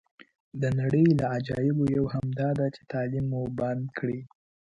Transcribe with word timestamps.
د 0.61 0.63
نړۍ 0.79 1.05
له 1.19 1.25
عجایبو 1.35 1.83
یوه 1.95 2.09
هم 2.15 2.27
داده 2.39 2.65
چې 2.75 2.81
تعلیم 2.91 3.25
مو 3.31 3.41
بند 3.59 3.83
کړی. 3.97 4.19